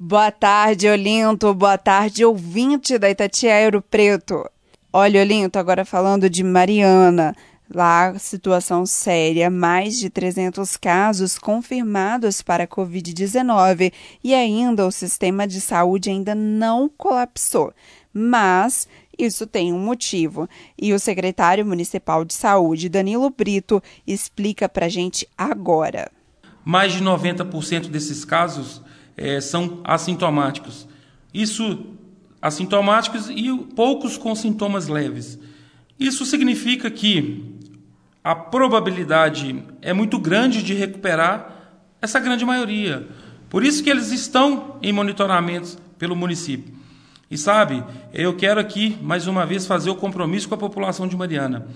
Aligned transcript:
Boa 0.00 0.30
tarde, 0.30 0.88
Olinto. 0.88 1.52
Boa 1.52 1.76
tarde, 1.76 2.24
ouvinte 2.24 2.96
da 2.98 3.10
Itatiaia 3.10 3.64
Ouro 3.64 3.82
Preto. 3.82 4.48
Olha, 4.92 5.20
Olinto, 5.20 5.58
agora 5.58 5.84
falando 5.84 6.30
de 6.30 6.44
Mariana. 6.44 7.34
Lá, 7.68 8.16
situação 8.16 8.86
séria, 8.86 9.50
mais 9.50 9.98
de 9.98 10.08
300 10.08 10.76
casos 10.76 11.36
confirmados 11.36 12.40
para 12.40 12.62
a 12.62 12.66
Covid-19 12.68 13.92
e 14.22 14.34
ainda 14.34 14.86
o 14.86 14.92
sistema 14.92 15.48
de 15.48 15.60
saúde 15.60 16.10
ainda 16.10 16.32
não 16.32 16.88
colapsou. 16.88 17.72
Mas 18.14 18.86
isso 19.18 19.48
tem 19.48 19.72
um 19.72 19.80
motivo 19.80 20.48
e 20.80 20.94
o 20.94 20.98
secretário 21.00 21.66
municipal 21.66 22.24
de 22.24 22.34
saúde, 22.34 22.88
Danilo 22.88 23.30
Brito, 23.30 23.82
explica 24.06 24.68
para 24.68 24.88
gente 24.88 25.28
agora. 25.36 26.08
Mais 26.64 26.92
de 26.92 27.02
90% 27.02 27.88
desses 27.88 28.24
casos 28.24 28.80
é, 29.18 29.40
são 29.40 29.80
assintomáticos. 29.84 30.86
Isso, 31.34 31.86
assintomáticos 32.40 33.28
e 33.28 33.52
poucos 33.74 34.16
com 34.16 34.34
sintomas 34.34 34.88
leves. 34.88 35.38
Isso 35.98 36.24
significa 36.24 36.90
que 36.90 37.44
a 38.22 38.34
probabilidade 38.34 39.62
é 39.82 39.92
muito 39.92 40.18
grande 40.18 40.62
de 40.62 40.72
recuperar 40.72 41.56
essa 42.00 42.20
grande 42.20 42.44
maioria. 42.44 43.08
Por 43.50 43.64
isso 43.64 43.82
que 43.82 43.90
eles 43.90 44.12
estão 44.12 44.76
em 44.80 44.92
monitoramento 44.92 45.76
pelo 45.98 46.14
município. 46.14 46.72
E 47.30 47.36
sabe, 47.36 47.82
eu 48.12 48.34
quero 48.36 48.60
aqui 48.60 48.96
mais 49.02 49.26
uma 49.26 49.44
vez 49.44 49.66
fazer 49.66 49.90
o 49.90 49.94
compromisso 49.94 50.48
com 50.48 50.54
a 50.54 50.58
população 50.58 51.06
de 51.06 51.16
Mariana. 51.16 51.66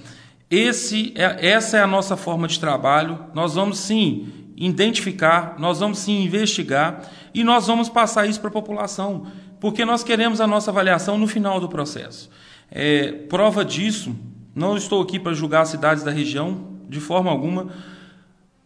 Esse 0.51 1.13
é, 1.17 1.49
essa 1.49 1.79
é 1.79 1.81
a 1.81 1.87
nossa 1.87 2.17
forma 2.17 2.47
de 2.47 2.61
trabalho. 2.61 3.19
Nós 3.35 3.55
vamos 3.55 3.79
sim 3.79 4.29
identificar, 4.57 5.57
nós 5.59 5.81
vamos 5.81 5.99
sim 5.99 6.23
investigar 6.23 7.11
e 7.35 7.43
nós 7.43 7.67
vamos 7.67 7.89
passar 7.89 8.27
isso 8.27 8.41
para 8.41 8.49
a 8.49 8.53
população, 8.53 9.27
porque 9.61 9.85
nós 9.85 10.03
queremos 10.03 10.41
a 10.41 10.47
nossa 10.47 10.71
avaliação 10.71 11.19
no 11.19 11.27
final 11.27 11.61
do 11.61 11.69
processo. 11.69 12.31
É, 12.71 13.13
prova 13.29 13.65
disso 13.65 14.15
não 14.55 14.77
estou 14.77 15.03
aqui 15.03 15.19
para 15.19 15.33
julgar 15.33 15.63
as 15.63 15.69
cidades 15.69 16.05
da 16.05 16.11
região, 16.11 16.73
de 16.89 17.01
forma 17.01 17.31
alguma, 17.31 17.69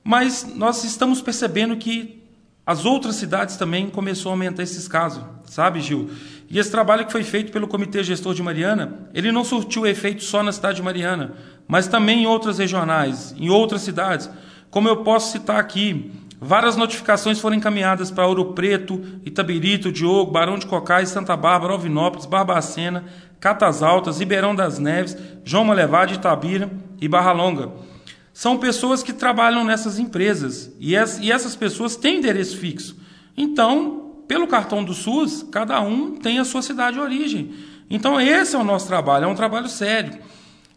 mas 0.03 0.47
nós 0.57 0.83
estamos 0.85 1.21
percebendo 1.21 1.77
que 1.77 2.23
as 2.65 2.85
outras 2.85 3.15
cidades 3.15 3.57
também 3.57 3.89
começou 3.89 4.31
a 4.31 4.33
aumentar 4.33 4.65
esses 4.65 4.89
casos, 4.89 5.23
sabe, 5.45 5.81
Gil? 5.81 6.11
E 6.51 6.59
esse 6.59 6.71
trabalho 6.71 7.07
que 7.07 7.13
foi 7.13 7.23
feito 7.23 7.53
pelo 7.53 7.69
Comitê 7.69 8.03
Gestor 8.03 8.35
de 8.35 8.43
Mariana, 8.43 9.09
ele 9.15 9.31
não 9.31 9.45
surtiu 9.45 9.87
efeito 9.87 10.25
só 10.25 10.43
na 10.43 10.51
cidade 10.51 10.77
de 10.77 10.83
Mariana, 10.83 11.35
mas 11.69 11.87
também 11.87 12.23
em 12.23 12.27
outras 12.27 12.59
regionais, 12.59 13.33
em 13.39 13.49
outras 13.49 13.83
cidades. 13.83 14.29
Como 14.71 14.89
eu 14.89 14.99
posso 14.99 15.33
citar 15.33 15.59
aqui, 15.59 16.13
várias 16.41 16.77
notificações 16.77 17.39
foram 17.39 17.57
encaminhadas 17.57 18.11
para 18.11 18.27
Ouro 18.27 18.53
Preto, 18.53 19.03
Itabirito, 19.25 19.93
Diogo, 19.93 20.31
Barão 20.31 20.59
de 20.59 20.67
Cocais, 20.67 21.09
Santa 21.09 21.37
Bárbara, 21.37 21.73
Alvinópolis, 21.73 22.27
Barbacena, 22.27 23.05
Catas 23.41 23.83
Altas, 23.83 24.19
Ribeirão 24.19 24.55
das 24.55 24.79
Neves, 24.79 25.17
João 25.45 25.65
Malevade, 25.65 26.15
Itabira 26.15 26.71
e 27.01 27.09
Barra 27.09 27.33
Longa. 27.33 27.71
São 28.33 28.59
pessoas 28.59 29.03
que 29.03 29.13
trabalham 29.13 29.65
nessas 29.65 29.99
empresas 29.99 30.71
e, 30.79 30.95
essas 30.95 31.57
pessoas 31.57 31.97
têm 31.97 32.19
endereço 32.19 32.59
fixo. 32.59 32.97
Então, 33.35 34.23
pelo 34.29 34.47
cartão 34.47 34.85
do 34.85 34.93
SUS, 34.93 35.43
cada 35.51 35.81
um 35.81 36.17
tem 36.17 36.39
a 36.39 36.45
sua 36.45 36.61
cidade 36.61 36.97
de 36.97 37.03
origem. 37.03 37.55
Então, 37.89 38.21
esse 38.21 38.55
é 38.55 38.59
o 38.59 38.65
nosso 38.65 38.87
trabalho, 38.87 39.25
é 39.25 39.29
um 39.29 39.35
trabalho 39.35 39.69
sério. 39.69 40.19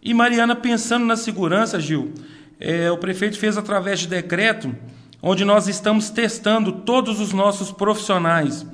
E 0.01 0.13
Mariana, 0.13 0.55
pensando 0.55 1.05
na 1.05 1.17
segurança, 1.17 1.79
Gil, 1.79 2.13
é, 2.59 2.91
o 2.91 2.97
prefeito 2.97 3.37
fez 3.37 3.57
através 3.57 3.99
de 3.99 4.07
decreto, 4.07 4.75
onde 5.21 5.45
nós 5.45 5.67
estamos 5.67 6.09
testando 6.09 6.71
todos 6.71 7.19
os 7.19 7.33
nossos 7.33 7.71
profissionais 7.71 8.65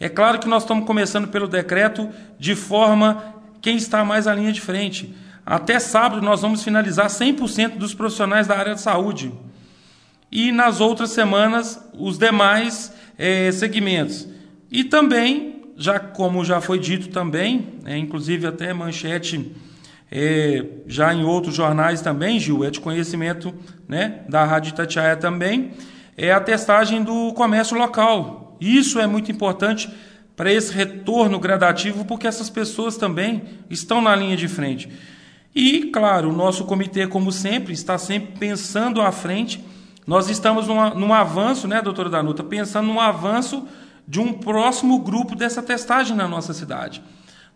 é 0.00 0.08
claro 0.08 0.38
que 0.38 0.48
nós 0.48 0.62
estamos 0.62 0.86
começando 0.86 1.28
pelo 1.28 1.46
decreto 1.46 2.08
de 2.38 2.54
forma 2.54 3.22
quem 3.60 3.76
está 3.76 4.02
mais 4.02 4.26
à 4.26 4.34
linha 4.34 4.50
de 4.50 4.60
frente. 4.60 5.14
Até 5.44 5.78
sábado 5.78 6.22
nós 6.22 6.40
vamos 6.40 6.64
finalizar 6.64 7.08
100% 7.08 7.76
dos 7.76 7.92
profissionais 7.92 8.46
da 8.46 8.56
área 8.56 8.74
de 8.74 8.80
saúde. 8.80 9.30
E 10.32 10.52
nas 10.52 10.80
outras 10.80 11.10
semanas, 11.10 11.78
os 11.92 12.16
demais 12.16 12.94
é, 13.18 13.52
segmentos. 13.52 14.26
E 14.70 14.84
também, 14.84 15.64
já 15.76 16.00
como 16.00 16.46
já 16.46 16.62
foi 16.62 16.78
dito 16.78 17.08
também, 17.08 17.74
é, 17.84 17.98
inclusive 17.98 18.46
até 18.46 18.72
manchete 18.72 19.54
é, 20.10 20.64
já 20.86 21.14
em 21.14 21.24
outros 21.24 21.54
jornais 21.54 22.00
também, 22.00 22.40
Gil, 22.40 22.64
é 22.64 22.70
de 22.70 22.80
conhecimento 22.80 23.54
né, 23.88 24.22
da 24.28 24.44
Rádio 24.44 24.70
Itatiaia 24.70 25.16
também, 25.16 25.72
é 26.16 26.32
a 26.32 26.40
testagem 26.40 27.02
do 27.02 27.32
comércio 27.32 27.78
local. 27.78 28.56
Isso 28.60 28.98
é 28.98 29.06
muito 29.06 29.30
importante 29.30 29.88
para 30.36 30.52
esse 30.52 30.72
retorno 30.72 31.38
gradativo, 31.38 32.04
porque 32.04 32.26
essas 32.26 32.50
pessoas 32.50 32.96
também 32.96 33.42
estão 33.68 34.00
na 34.00 34.14
linha 34.16 34.36
de 34.36 34.48
frente. 34.48 34.88
E, 35.54 35.90
claro, 35.92 36.30
o 36.30 36.32
nosso 36.32 36.64
comitê, 36.64 37.06
como 37.06 37.30
sempre, 37.32 37.72
está 37.72 37.98
sempre 37.98 38.38
pensando 38.38 39.00
à 39.00 39.12
frente. 39.12 39.64
Nós 40.06 40.28
estamos 40.28 40.66
num, 40.66 40.94
num 40.94 41.14
avanço, 41.14 41.68
né, 41.68 41.82
doutora 41.82 42.08
Danuta, 42.08 42.42
pensando 42.42 42.86
num 42.86 43.00
avanço 43.00 43.66
de 44.06 44.20
um 44.20 44.32
próximo 44.32 44.98
grupo 44.98 45.36
dessa 45.36 45.62
testagem 45.62 46.16
na 46.16 46.26
nossa 46.26 46.52
cidade. 46.52 47.02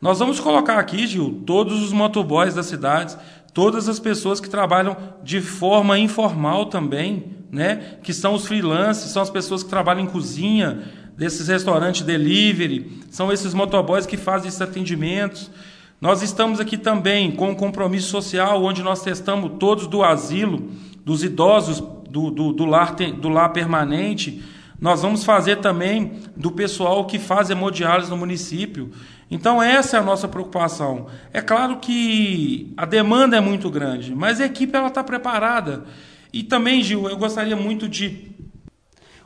Nós 0.05 0.19
vamos 0.19 0.39
colocar 0.39 0.79
aqui, 0.79 1.07
Gil, 1.07 1.41
todos 1.47 1.83
os 1.83 1.91
motoboys 1.91 2.55
das 2.55 2.67
cidades, 2.67 3.17
todas 3.55 3.89
as 3.89 3.99
pessoas 3.99 4.39
que 4.39 4.51
trabalham 4.51 4.95
de 5.23 5.41
forma 5.41 5.99
informal 5.99 6.67
também, 6.67 7.25
né? 7.51 7.97
Que 8.03 8.13
são 8.13 8.35
os 8.35 8.47
freelancers, 8.47 9.13
são 9.13 9.23
as 9.23 9.31
pessoas 9.31 9.63
que 9.63 9.71
trabalham 9.71 10.03
em 10.03 10.07
cozinha, 10.07 10.83
desses 11.17 11.49
restaurantes 11.49 12.03
delivery, 12.03 13.01
são 13.11 13.33
esses 13.33 13.55
motoboys 13.55 14.05
que 14.05 14.19
fazem 14.19 14.49
esses 14.49 14.61
atendimentos. 14.61 15.51
Nós 15.99 16.21
estamos 16.21 16.61
aqui 16.61 16.77
também 16.77 17.31
com 17.31 17.49
um 17.49 17.55
compromisso 17.55 18.09
social, 18.09 18.63
onde 18.63 18.83
nós 18.83 19.01
testamos 19.01 19.53
todos 19.59 19.87
do 19.87 20.03
asilo, 20.03 20.71
dos 21.03 21.25
idosos 21.25 21.83
do, 22.11 22.31
do, 22.31 22.53
do, 22.53 22.67
lar, 22.67 22.95
do 22.95 23.31
lar 23.31 23.55
permanente. 23.55 24.43
Nós 24.85 25.01
vamos 25.01 25.25
fazer 25.25 25.63
também 25.63 26.21
do 26.37 26.53
pessoal 26.53 27.07
que 27.07 27.19
faz 27.19 27.49
hemodiálise 27.49 28.11
no 28.11 28.19
município. 28.19 28.91
Então, 29.31 29.63
essa 29.63 29.97
é 29.97 30.01
a 30.01 30.03
nossa 30.03 30.29
preocupação. 30.29 31.07
É 31.33 31.41
claro 31.41 31.79
que 31.79 32.71
a 32.77 32.85
demanda 32.85 33.35
é 33.35 33.41
muito 33.41 33.71
grande, 33.71 34.15
mas 34.15 34.43
a 34.43 34.45
equipe 34.45 34.77
está 34.77 35.03
preparada. 35.03 35.87
E 36.31 36.43
também, 36.43 36.83
Gil, 36.83 37.09
eu 37.09 37.17
gostaria 37.17 37.57
muito 37.57 37.89
de. 37.89 38.31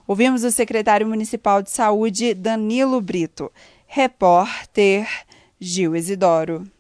Ouvimos 0.07 0.45
o 0.45 0.53
secretário 0.53 1.09
municipal 1.09 1.61
de 1.61 1.73
saúde, 1.73 2.35
Danilo 2.35 3.01
Brito. 3.01 3.51
Repórter 3.85 5.09
Gil 5.59 5.97
Isidoro. 5.97 6.71